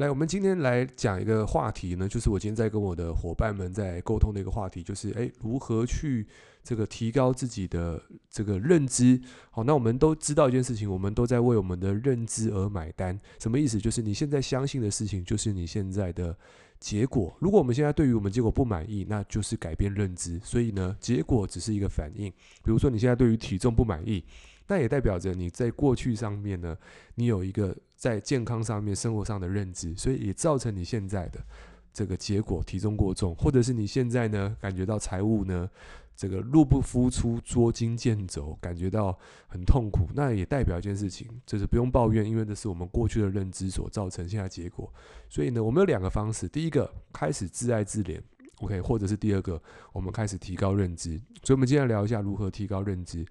[0.00, 6.26] 来，我们今天来讲一个话题呢，就是我今天在跟我的伙伴们在沟通的一个话题，就是诶，如何去
[6.64, 9.20] 这个提高自己的这个认知。
[9.50, 13.20] 好，那我们都知道一件事情，我们都在为我们的认知而买单。
[13.38, 13.78] 什么意思？
[13.78, 16.34] 就是你现在相信的事情，就是你现在的
[16.78, 17.36] 结果。
[17.38, 20.40] 如果我们现在对于我们结果不满意，那就是改变认知。
[20.42, 22.30] 所以呢，结果只是一个反应。
[22.64, 24.24] 比如说你现在对于体重不满意。
[24.70, 26.78] 那也代表着你在过去上面呢，
[27.16, 31.44] 你有一个在健康上面、生活上的认知，所以也造成你现在的
[31.92, 35.68] 这个结果，体重过重，或者是你现在呢感觉到财务呢
[36.14, 40.08] 这个入不敷出、捉襟见肘，感觉到很痛苦。
[40.14, 44.88] 那也代表一件事情，就是不用抱怨，因为这是我们过去的认知所造成现在结果。
[45.28, 48.20] 所以呢，我们有两个方式：第一个，开始自爱自怜
[48.60, 49.60] ，OK；或者是第二个，
[49.92, 51.18] 我们开始提高认知。
[51.42, 53.26] 所以，我们今天聊一下如何提高认知。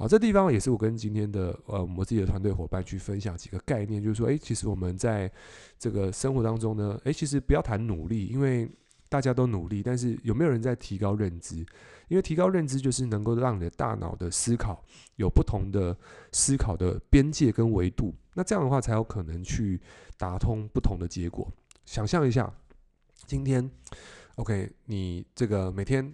[0.00, 5.30] 好，这地方也是我跟今天的呃我自己的团队伙伴去分享几个概念，就是说，诶，其实我们在
[5.78, 8.66] 这个生活当中呢，诶，其实不要谈努力，因为
[9.10, 11.56] 大家都努力，但是有没有人在提高认知？
[12.08, 14.82] 因为提高认知就是能够让你的大脑的思考
[15.16, 15.94] 有不同的
[16.32, 19.78] 思考的边界跟维度，那这样的话才有可能去
[20.16, 21.46] 打通不同的结果。
[21.84, 22.50] 想象一下，
[23.26, 23.70] 今天
[24.36, 26.10] ，OK，你这个每天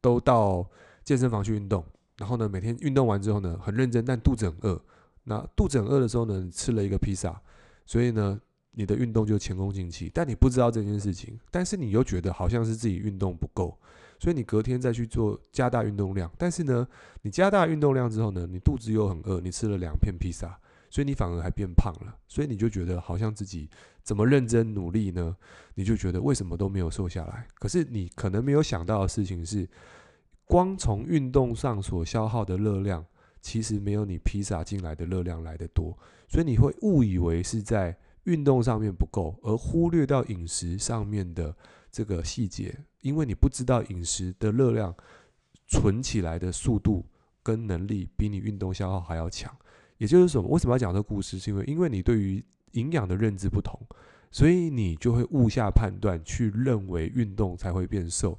[0.00, 0.66] 都到
[1.04, 1.84] 健身房去运动。
[2.20, 4.78] 然后呢，每天运动完之后呢，很认真，但肚子很饿。
[5.24, 7.40] 那肚子很饿的时候呢，吃了一个披萨，
[7.86, 8.38] 所以呢，
[8.72, 10.10] 你的运动就前功尽弃。
[10.12, 13.74] 但你不知道这件事情，但是你又觉得好像是自己运动不够，
[14.18, 16.30] 所以你隔天再去做加大运动量。
[16.36, 16.86] 但是呢，
[17.22, 20.58] 你加大运动量之后呢，你肚子又很饿，你吃了两片披萨，
[20.90, 22.14] 所以你反而还变胖了。
[22.28, 23.66] 所以你就觉得好像自己
[24.02, 25.34] 怎么认真努力呢？
[25.74, 27.46] 你就觉得为什么都没有瘦下来？
[27.54, 29.66] 可是你可能没有想到的事情是。
[30.50, 33.06] 光从运动上所消耗的热量，
[33.40, 35.96] 其实没有你披萨进来的热量来得多，
[36.28, 41.54] 所以你会误以为是在运动上面不够，而忽略到饮食上面的
[41.92, 44.92] 这个细节，因为你不知道饮食的热量
[45.68, 47.06] 存起来的速度
[47.44, 49.56] 跟能力比你运动消耗还要强。
[49.98, 51.38] 也就是什么，为什么要讲这个故事？
[51.38, 53.80] 是因为因为你对于营养的认知不同，
[54.32, 58.36] 所以你就会误下判断，去认为运动才会变瘦。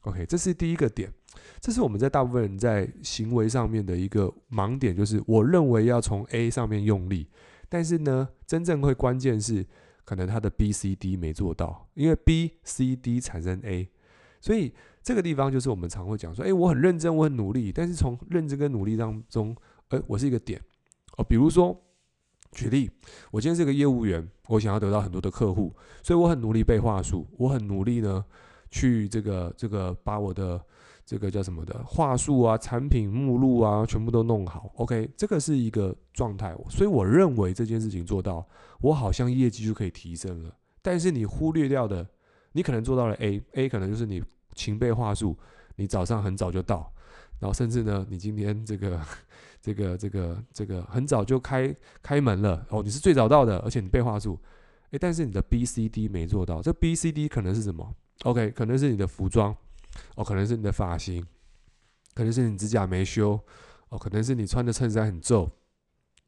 [0.00, 1.12] OK，这是第一个点。
[1.60, 7.28] 这是我们在大部分人在行为上面的一个盲点，就是我认为要从 A 上面用力，
[7.68, 9.66] 但是呢，真正会关键是
[10.04, 13.88] 可能他的 B、C、D 没做到，因为 B、C、D 产生 A，
[14.40, 19.56] 所以这个地方就是我们常会讲说，诶，我很认真，我很努力，但是从认真跟努力当中，
[19.88, 20.60] 诶，我是一个点
[21.16, 21.74] 哦，比如说
[22.52, 22.90] 举例，
[23.30, 28.24] 我今天是个业务员，我想要得到很多的客户，所以我很努力背话术，我很努力呢
[28.70, 30.64] 去这个这个把我的。
[31.06, 34.70] 这个叫什么的话术啊，产品目录啊，全部都弄好。
[34.76, 38.46] OK，这个是一个状态，所以我认为这件事情做到，
[38.80, 40.56] 我好像业绩就可以提升了。
[40.80, 42.06] 但是你忽略掉的，
[42.52, 44.22] 你可能做到了 A，A 可能就是你
[44.54, 45.36] 勤备话术，
[45.76, 46.92] 你早上很早就到，
[47.38, 49.00] 然后甚至呢，你今天这个
[49.60, 54.38] 这个这个这个很早就开开门了哦，你是最早到的，而且你背话术，
[54.90, 56.62] 诶，但是你的 B、C、D 没做到。
[56.62, 59.54] 这 B、C、D 可能是什么？OK，可能是你的服装。
[60.16, 61.24] 哦，可能是你的发型，
[62.14, 63.38] 可能是你指甲没修，
[63.88, 65.50] 哦，可能是你穿的衬衫很皱，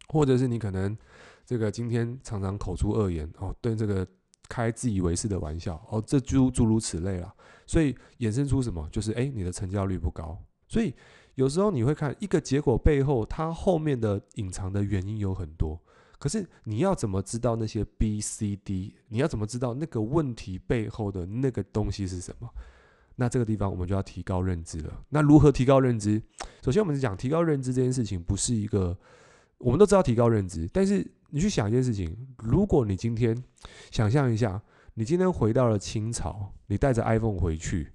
[0.09, 0.97] 或者是你可能
[1.45, 4.07] 这个今天常常口出恶言，哦，对这个
[4.49, 7.35] 开自以为是的玩笑，哦，这诸诸如此类啦。
[7.67, 8.89] 所以衍生出什么？
[8.91, 10.41] 就是诶，你的成交率不高。
[10.69, 10.95] 所以
[11.35, 15.81] 有时候你会看一个结果背后，它后面的隐藏的原因有很多。
[16.19, 18.97] 可是你要怎么知道那些 B、C、D？
[19.09, 22.49] 你要怎么知道那个问题背后的那个东西是什么？
[23.17, 24.93] 那这个地方我们就要提高认知了。
[25.09, 26.23] 那如何提高认知？
[26.63, 28.97] 首先，我们是讲提高认知这件事情，不是一个
[29.59, 33.37] 我们都知道提高认知，但是你去想一件事情：如果你今天
[33.91, 34.61] 想象一下，
[34.95, 37.91] 你今天回到了清朝，你带着 iPhone 回去，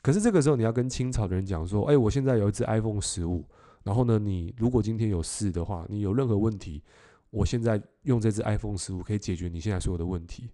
[0.00, 3.44] 可是这个时候你要跟清朝的人讲说：“哎，我现在有一只 iPhone 十五，
[3.82, 6.82] 然后呢，你如果今天有事的话，你有任何问题，
[7.28, 10.48] 我现在用这只 iPhone 十五可以解决你现在所有的问题。”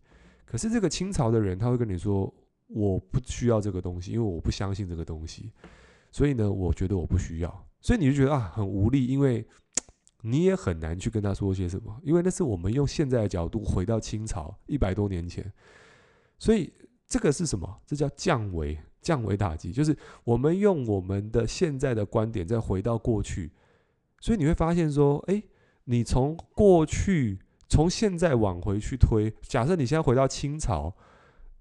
[0.45, 2.35] 可是这个清朝的人他会跟你说。
[2.75, 5.53] 我不需要这个东西，因为我不相信这个东西，
[6.11, 9.47] 所以呢，我觉得我不需要，所以你就觉得啊很无力，因为
[10.23, 15.53] 你也很难去跟他说些什么，因为那是我们用现在的角度回到清朝一百多年前，
[16.39, 16.73] 所以
[17.07, 17.81] 这个是什么？
[17.87, 19.95] 这叫降维，降维打击，就是
[20.25, 23.53] 我们用我们的现在的观点再回到过去，
[24.21, 25.43] 所以你会发现说，诶，
[25.85, 30.97] 你从过去从现在往回去推，假设你现在回到清朝。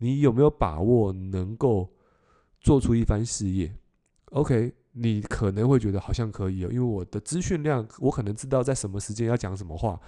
[0.01, 1.87] 你有没有把握能够
[2.59, 3.71] 做出一番事业
[4.31, 10.01] ？OK，你可能会觉得好像可以哦，因为我的资讯量，我可能知道在什么时间要讲什么话，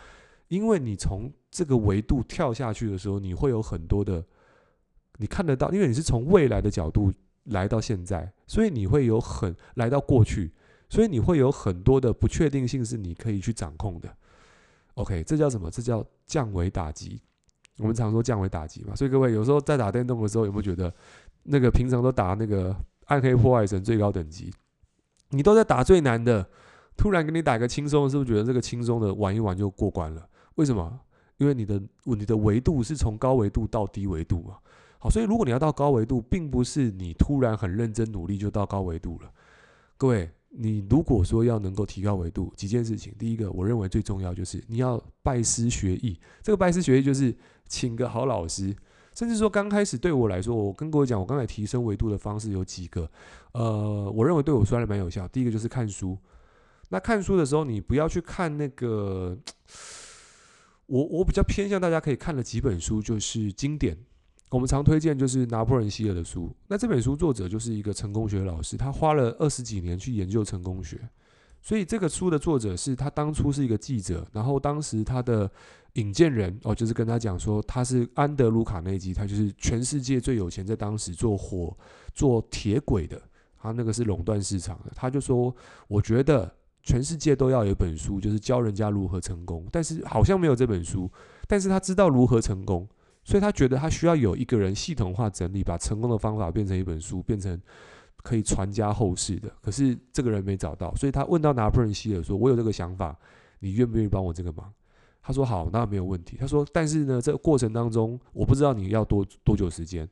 [0.47, 4.25] 因为你从这个维度跳下去的时候，你会有很多的，
[5.19, 7.13] 你看得到，因为你是从未来的角度
[7.43, 10.51] 来到现在，所以你会有很来到过去，
[10.89, 14.17] 所以你会有很多的不确定性是你可以去掌控的。
[14.95, 15.69] OK，这叫什么？
[15.69, 17.21] 这叫降维打击。
[17.79, 20.93] 我们常说降维打击嘛，所以各位有时候在打电动的时候，有没有觉得
[21.43, 22.75] 那个平常都打那个
[23.05, 24.53] 暗黑破坏神最高等级，
[25.29, 26.47] 你都在打最难的，
[26.95, 30.27] 突然给你打一个轻松，是不是觉得这个轻松的玩一玩就过关了？
[30.55, 30.99] 为什么？
[31.37, 34.57] 因为你的你的维度是从高维度到低维度嘛。
[34.99, 39.31] 好，所以如果你要到高维度，并不是你突然很认真努力就到高维度了。
[39.97, 46.19] 各位，你如果说要能够提高维度，几件事情，第一个，我认为最重要就是你要拜师学艺。
[46.43, 47.35] 这个拜师学艺就是
[47.67, 48.75] 请个好老师，
[49.15, 53.09] 甚至说刚开始对我来说，我跟各位讲，我刚才提升维度的方式有几个。
[53.53, 55.27] 呃，我认为对我说来蛮有效。
[55.29, 56.17] 第一个就是看书。
[56.89, 59.37] 那看书的时候，你不要去看那个。
[60.85, 63.97] 我我比较偏向大家可以看的几本书，就是经典。
[64.53, 66.55] 我们常推荐就是拿破仑希尔的书。
[66.67, 70.99] 那这本书作者就是一个成功学老师，他花了二十几年去研究成功学。
[71.59, 75.49] 所以这个书的作者是他当初是一个记者，然后当时他的
[75.93, 81.75] 引荐人哦，就是跟他讲说他是安德鲁卡内基，他就是全世界最有钱，在当时做火
[82.13, 83.19] 做铁轨的，
[83.59, 84.91] 他那个是垄断市场的。
[84.95, 85.55] 他就说，
[85.87, 86.53] 我觉得。
[86.85, 91.09] 全世界都要有一本书，就是教人家如何成功，但是好像没有这本书。
[91.47, 92.85] 但是他知道如何成功，
[93.23, 97.59] 所以他觉得他需要有一个人系统化整理，把成功的方法变成一本书，变成
[98.17, 99.51] 可以传家后世的。
[99.61, 103.17] 可是这个人没找到，所以他问到拿破仑希尔说：“我有这个想法，
[103.59, 104.71] 你愿不愿意帮我这个忙？”
[105.21, 110.07] 他说：“好，那没有问题。”他说：“但是呢，这个过程当中，我不知道你要多多久时间，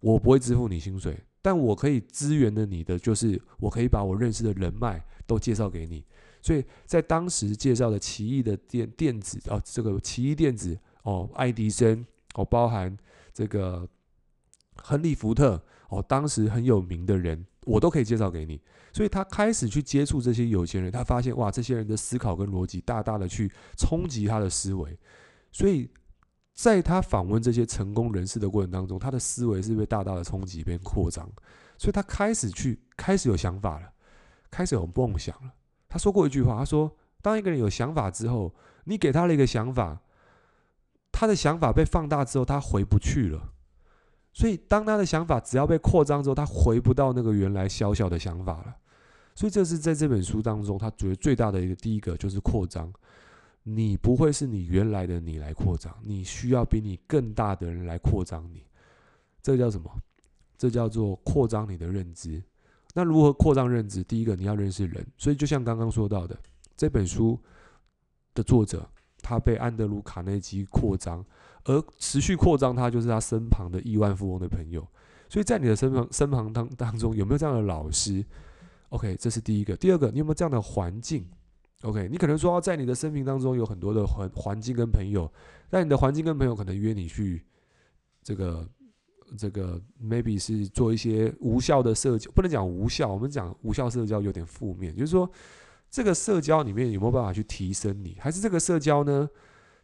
[0.00, 6.02] 我不会支付你薪水，但我可以支援的你的，就是我可以把我认识的人脉。”都介绍给你，
[6.40, 12.02] 所以在当时介绍的奇异的电电子哦，这个奇异电子哦，爱迪生
[12.38, 12.96] 哦，包含
[13.34, 13.86] 这个
[14.76, 18.60] 亨利福特哦，当时很有名的人，我都可以介绍给你。
[18.92, 24.98] 所以他开始去接触这些有钱人，他发现哇，这些人的思考跟逻辑大大的去冲击他的思维。
[25.52, 25.90] 所以
[26.54, 31.28] 在他访问这些成功人士的过程当中，他的思维是被大大的冲击并扩张，
[31.76, 33.92] 所以他开始去开始有想法了。
[34.50, 35.52] 开始有梦想了。
[35.90, 40.00] 他说过一句话，他说：“当一个人有想法之后，你给他了一个想法，
[41.18, 43.52] 他的想法被放大之后，他回不去了。
[44.32, 48.76] 所以，当他的想法只要被扩张之后，他回不到那个原来小小的想法了。
[49.34, 52.92] 所以，这是在这本书当中，他觉得最大的一个第一个就是扩张。
[53.64, 58.62] 你不会是你原来的你来扩张，你需要比你更大的人来扩张你。
[59.42, 59.90] 这叫什么？
[60.56, 62.40] 这叫做扩张你的认知。”
[62.94, 64.04] 那如何扩张认知？
[64.04, 65.04] 第一个，你要认识人。
[65.16, 66.38] 所以，就像刚刚说到的，
[66.76, 67.36] 这本书
[68.34, 68.88] 的作者，
[69.28, 71.24] 他被安德鲁·卡内基扩张，
[71.64, 74.86] 而持续扩张他，就是他身旁的亿万富翁的朋友。
[75.28, 78.24] 所以在你的身旁身旁当当中，有没有这样的老师
[78.88, 79.76] ？OK，这是第一个。
[79.76, 81.28] 第二个，你有没有这样的环境
[81.82, 85.30] ？OK，你可能说在你的生命当中有很多的环环境跟朋友，
[85.68, 87.44] 但你的环境跟朋友可能约你去
[88.22, 88.66] 这个。
[89.36, 95.30] 这个 maybe 是做一些无效的社交，不能讲无效，我们讲无效社交有点负面，就是说
[95.90, 99.28] 这个社交里面有没有办法去提升你，还是这个社交呢，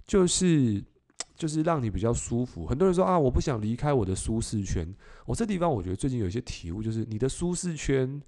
[0.07, 0.85] 就是
[1.37, 2.67] 就是让你比较舒服。
[2.67, 4.95] 很多人说啊，我不想离开我的舒适圈。
[5.27, 8.21] 我这地方我觉得最近有一些体悟，就是你的舒适圈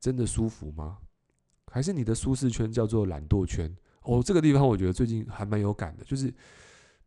[0.00, 0.98] 真的舒服吗？
[1.70, 3.76] 还是你的舒适圈叫做懒惰圈？
[4.02, 6.32] 哦，这个地方我觉得最近还蛮有感的，就是。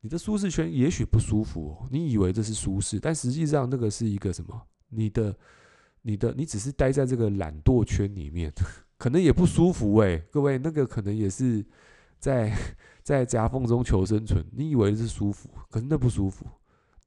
[0.04, 4.60] 你的舒适圈也许不舒服哦，你以为这是舒适，但实际上那个是一个什么？
[4.90, 5.38] 你的、
[6.02, 8.52] 你的、你只是待在这个懒惰圈里面，
[9.02, 10.24] 可能也不舒服诶。
[10.30, 11.66] 各位，那个可能也是
[12.20, 12.56] 在
[13.02, 14.46] 在夹缝中求生存。
[14.52, 16.46] 你以为是舒服，可是那不舒服，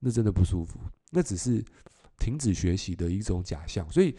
[0.01, 0.81] 那真的不舒服，
[1.13, 1.65] 那只是
[2.19, 3.89] 停止学习的一种假象。
[3.93, 4.17] 所以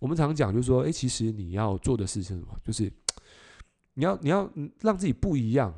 [0.00, 2.48] 我们常讲，就是说，诶，其实你要做的事是什么？
[2.64, 2.92] 就是
[3.94, 4.50] 你要你要
[4.80, 5.72] 让自己不一样，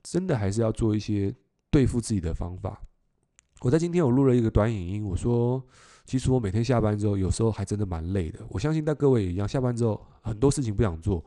[0.00, 1.34] 真的还是要做一些。
[1.72, 2.82] 对付自己的方法，
[3.62, 5.66] 我在今天我录了一个短影音，我说，
[6.04, 8.40] 其实我每天下班之后，有时候还真的蛮累的。
[8.48, 11.24] 我相信，在各位也一样，下班之后很多事情不想做，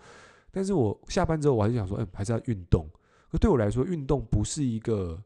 [0.52, 2.90] 但是我下班之后，我还是想说，嗯，还是要运动。
[3.32, 5.22] 可对我来说，运动不是一个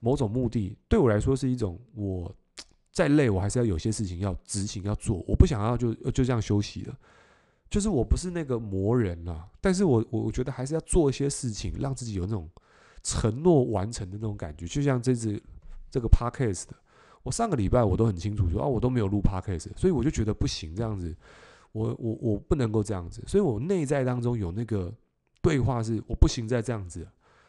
[0.00, 2.34] 某种目的，对我来说是一种，我
[2.92, 6.98] 再累，我还是要有些事情要执行要做，我不想要就就这样休息了。
[7.68, 12.48] 就是我不是那个魔人啊，但是我我觉得还是要做一些事情，让自己有那种。
[13.02, 15.42] 承诺完成的那种感觉，就像这次
[15.90, 16.76] 这个 podcast 的，
[17.22, 21.14] 我上个礼拜我都很清楚说啊，我都没有录 podcast，所以我就觉得不行这样子，
[21.72, 24.92] 我我我不能够这样子，所以我内在当中有那个
[25.42, 27.06] 对话是我不行再这样子，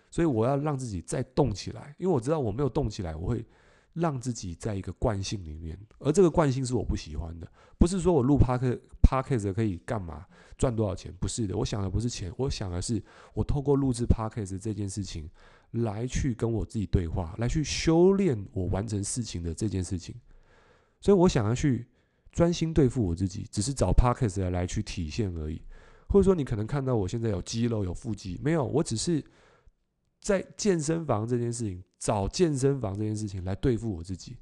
[0.10, 3.46] 所以我要让自己再动起来，因为我知道我没有动起来，我会
[3.94, 7.48] 让自己在一个惯性里面，而这个惯性是我不喜欢的。
[7.78, 10.26] 不是说我录 Podcast 可以干嘛
[10.58, 11.58] 赚多少钱，不是的。
[11.58, 13.02] 我想的不是钱，我想的是
[13.34, 15.28] 我透过录制 Podcast 这件事情
[15.72, 20.16] 来去跟我自己对话，来去修炼我完成事情的这件事情。
[21.00, 21.88] 所以我想要去
[22.32, 25.62] 专心对付我自己，只是找 Podcast 来来去体现而已。
[26.08, 29.24] 或者说你可能看到我现在有肌肉有腹肌，没有，我只是。
[30.24, 34.38] 在健身房这件事情，找健身房这件事情来对付我自己，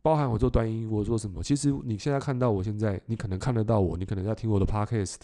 [0.00, 1.42] 包含我做短影音，我做什么？
[1.42, 5.16] 其实你现在看到我现在，你可能看得到我，你可能在听我的 podcast，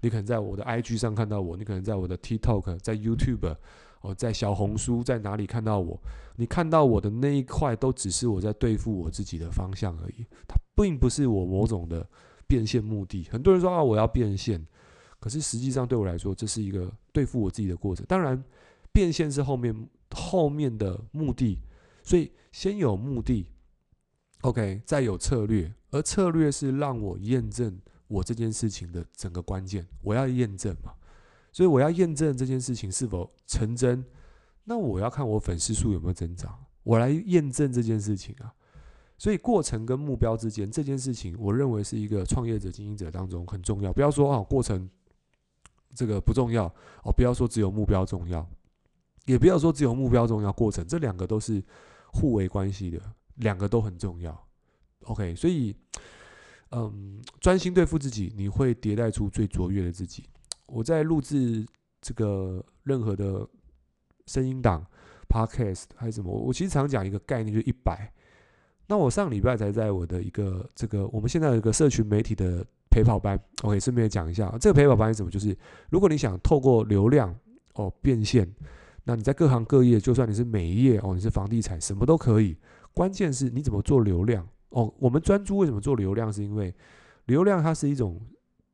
[0.00, 3.54] 你可能在我的 IG 上看到我，你可能在我的 TikTok，在 YouTube，
[4.00, 6.00] 哦，在小红书，在哪里看到我？
[6.36, 12.08] 你看到我的那一块，都只是我在对付我自己的方向而已，它并不是我某种的
[12.46, 13.26] 变现目的。
[13.30, 14.64] 很多人说啊，我要变现，
[15.18, 18.04] 可是实际上对我来说，这是一个对付我自己的过程。
[18.06, 18.42] 当然。
[18.90, 21.60] 变现是后面后面的目的，
[22.02, 23.46] 所以先有目的
[24.40, 27.78] ，OK，再有策略，而策略是让我验证
[28.08, 29.86] 我这件事情的整个关键。
[30.02, 30.92] 我要验证嘛，
[31.52, 34.04] 所以我要验证这件事情是否成真。
[34.64, 38.52] 那我要看我粉丝数有没有增长，我来验证这件事情啊。
[39.16, 43.92] 所以过程跟目标之间这件事情，我认为是一个创业者、经营者当中很重要。
[43.92, 44.88] 不要说啊，过程
[45.94, 46.66] 这个不重要
[47.02, 48.46] 哦，不要说只有目标重要。
[49.26, 51.62] 也不要说只有目标重要，过程这两个都是
[52.12, 53.00] 互为关系的，
[53.36, 54.48] 两个都很重要。
[55.04, 55.74] OK，所以，
[56.70, 60.24] 嗯，专心对付自己，你会迭代出最卓越的自己。
[60.68, 61.66] 我在录制
[62.00, 63.46] 这个任何的
[64.26, 64.84] 声音档、
[65.28, 68.12] Podcast 还是什么，我其实常讲一个概念，就一百。
[68.86, 75.30] 那我上礼拜才在我的一个这个，我们现在有一个社群媒体的陪跑班，OK，顺便讲一下，这个陪跑班是什么？
[75.30, 75.56] 就是
[75.90, 77.34] 如果你想透过流量
[77.74, 78.48] 哦变现。
[79.04, 82.54] 那你在各行各业，就算你是美业哦，你是房地产，什么都可以。
[82.92, 84.92] 关键是你怎么做流量哦。
[84.98, 86.30] 我们专注为什么做流量？
[86.30, 86.74] 是因为
[87.24, 88.20] 流量它是一种，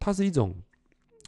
[0.00, 0.52] 它是一种，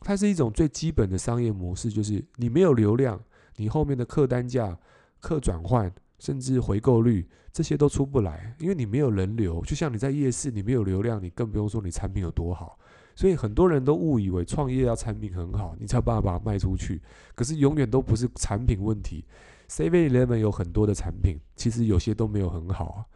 [0.01, 1.91] 它是一种最基本的商业模式。
[1.91, 3.21] 就是你没有流量，
[3.57, 4.79] 你后面的客单价、
[5.21, 9.63] 客转换，甚至回购率这些都出不来，因为你没有人流。
[9.65, 12.79] 就像你在夜市，你没有流量，你更不用说你产品有多好。
[13.15, 17.01] 所以很多人都误以为创业要产品很好，你才有办法把它卖出去。
[17.35, 19.25] 可是永远都不是产品问题。
[19.69, 23.07] Seven Eleven 有很多的产品，其实有些都没有很好，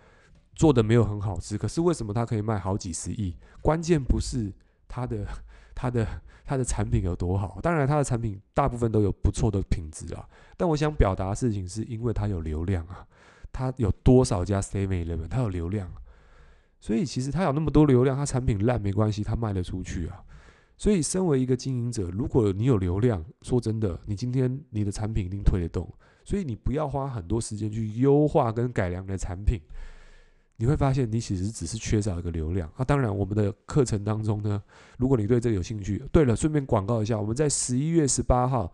[0.55, 1.59] 做的没有很好吃。
[1.59, 3.37] 可是为什么它可以卖好几十亿？
[3.61, 4.51] 关键不是
[4.89, 5.27] 它的、
[5.81, 6.07] 它的、
[6.45, 10.29] 它的产品有多好，当然它的产品大部分都有不错的品质啊。
[10.59, 13.07] 但我想表达的事情是因为它有流量啊，
[13.51, 15.91] 它有多少家 stable 它有流量。
[16.81, 20.23] 所以其实他有那么多流量，他产品烂没关系，他卖得出去啊。
[20.77, 25.91] 所以身为一个经营者，如果你有流量，说真的，你今天你的产品一定推得动。
[26.25, 29.59] 所以你不要花很多时间去优化跟改良你的产品，
[30.61, 32.85] 你会发现你其实只是缺少一个流量啊。
[32.85, 34.63] 当然，我们的课程当中呢，
[34.99, 38.71] 如果你对这个有兴趣，对了，顺便广告一下，我们在十一月十八号，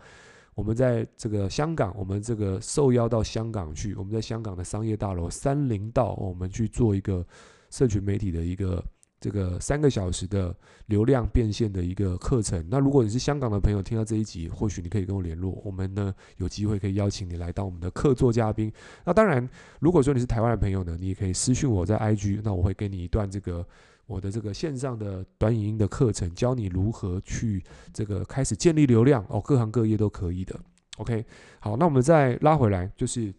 [0.57, 7.25] 我们在这个香港，我们这个受邀到香港去，我们在香港的商业大楼三零道，我们去做一个。
[7.69, 8.83] 社群媒体的一个
[9.21, 10.55] 这个三个小时的
[10.87, 12.65] 流量变现的一个课程。
[12.71, 18.73] 那如果你是香港的朋友，听到这一集，或许你可以跟我联络，我们呢有机会可以邀请你来当我们的客座嘉宾。
[19.05, 19.49] 那当然，
[19.81, 23.67] 如果说你是台湾的朋友呢，你也可以私讯我在 IG，那我会给你一段这个
[24.07, 30.59] 我的这个线上的短影音的课程，教你如何去这个开始建立流量哦，各行各业都可以的。
[30.99, 31.25] OK，
[31.59, 33.35] 好，那我们再拉回来，就是。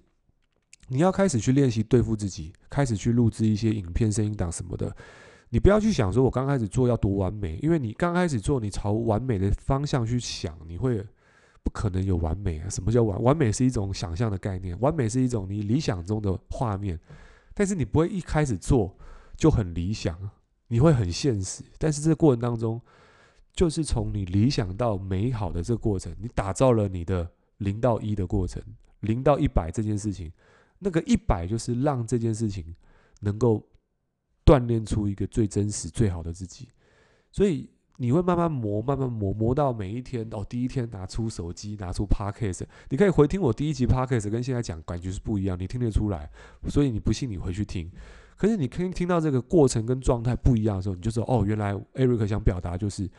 [0.89, 4.95] 你要开始去练习对付自己，开始去录制一些影片、声音档什么的。
[5.49, 11.05] 你不要去想说，我刚开始做要多完美，因为你刚开始做，你朝完美的方向去想，你会
[11.63, 12.69] 不可能有完美啊。
[12.69, 13.21] 什么叫完？
[13.23, 16.99] 完美是一种想象的概念，完美是一种你理想中的画面，
[17.53, 18.97] 但是你不会一开始做
[19.35, 20.17] 就很理想，
[20.67, 21.63] 你会很现实。
[21.77, 22.81] 但是这个过程当中，
[23.53, 28.61] 就是从你理想到美好的这个过程，你打造了你的零到一的过程，
[28.99, 30.31] 零到一百这件事情。
[30.79, 32.75] 那个一百就是让这件事情
[33.21, 33.65] 能够
[34.47, 36.69] 锻炼出一个最真实、最好的自己，
[37.31, 40.45] 所以你会慢慢磨、慢慢磨，磨到每一天哦。
[40.47, 46.31] 第一天拿出手机，拿出 Podcast，你可以回听我第一集 Podcast，跟现在讲感觉是不一样，你听得出来。
[46.69, 47.91] 所以你不信，你回去听。
[48.37, 53.09] 可是你可以听到这个过程跟状态不一样的时候，你就说哦，原来 Eric 想表达就是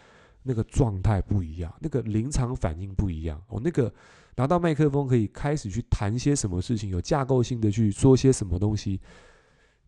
[0.45, 3.93] 那个状态不一样，那个临场反应不一样哦，那个。
[4.37, 9.01] 拿到麦克风可以开始去谈些什么事情，有架构性的去说些什么东西，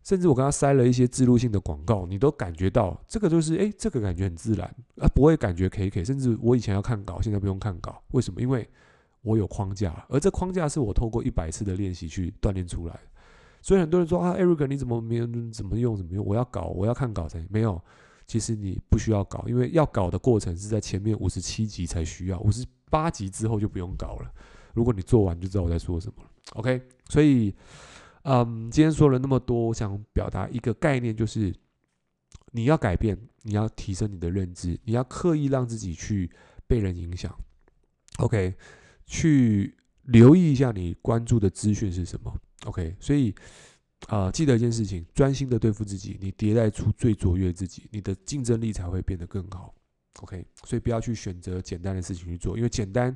[0.03, 4.67] 甚至我刚刚塞了一些置入性的广告，你都感觉到这个就是诶，这个感觉很自然，
[4.97, 8.41] 啊，不会感觉 K K，甚至我以前要看稿，现在不用看稿，为什么？
[8.41, 8.67] 因为
[9.21, 13.01] 我有框架，而这框架是我透过一百次的练习去锻炼出来的。
[13.61, 16.25] 所以很多人说啊，Eric，你怎么没有怎么用怎么用？
[16.25, 17.79] 我要搞，我要看稿才没有。
[18.25, 24.31] 其实你不需要搞，因为要搞的过程是在前面五十七集才需要，五十八集之后就不用搞了。
[24.73, 26.23] 如果你做完就知道我在说什么。
[26.53, 27.53] OK，所以，
[28.23, 31.53] 嗯，今天说了那么多，我想表达一个概念，就是
[32.51, 36.29] 你要改变，你要提升你的认知，你要刻意让自己去
[36.67, 37.35] 被人影响。
[38.17, 38.55] OK，
[39.05, 42.33] 去留意一下你关注的资讯是什么。
[42.65, 43.33] OK，所以。
[44.07, 49.75] 啊、记得一件事情，专心的对付自己，你迭代出最卓越自己，你的竞争力才会变得更好。
[50.21, 53.15] OK，所以不要去选择简单的事情去做，因为简单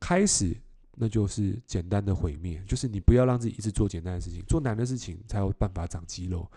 [0.00, 0.56] 开始
[0.98, 2.62] 那就是简单的毁灭。
[2.66, 6.50] 就是你不要让自己一直做简单的事情，做难的事情才有办法长肌肉。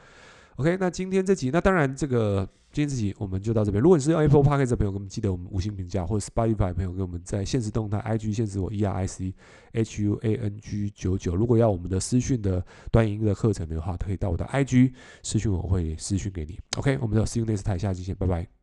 [0.57, 3.81] OK，那今天这集，那当然这个今天这集我们就到这边。
[3.81, 9.33] 如果你是用 Apple Podcast 的朋友，给我们记得我们五星评价，或者 Spotify 的朋友给我们在限时动态 IG 限时我 E R I C
[9.71, 11.35] H U A N G 九九。
[11.35, 14.93] 如果要我们的私讯的端音的课程的话，可以到我的 IG
[15.23, 16.59] 私讯，我会私讯给你。
[16.77, 18.60] OK，我们的 See you next time，下期见，拜拜。